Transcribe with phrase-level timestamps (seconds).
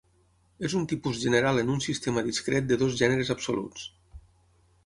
[0.69, 3.89] És un tipus general en un sistema discret de dos gèneres absoluts.